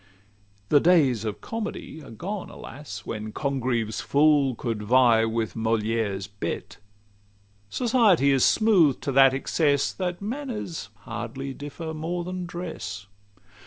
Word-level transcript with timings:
The 0.69 0.79
days 0.79 1.25
of 1.25 1.41
Comedy 1.41 2.01
are 2.03 2.09
gone, 2.09 2.49
alas! 2.49 3.05
When 3.05 3.31
Congreve's 3.31 4.01
fool 4.01 4.55
could 4.55 4.81
vie 4.81 5.25
with 5.25 5.53
Molière's 5.53 6.27
bête: 6.27 6.77
Society 7.69 8.31
is 8.31 8.43
smooth'd 8.43 9.03
to 9.03 9.11
that 9.11 9.35
excess, 9.35 9.93
That 9.93 10.19
manners 10.19 10.89
hardly 11.01 11.53
differ 11.53 11.93
more 11.93 12.23
than 12.23 12.47
dress. 12.47 13.05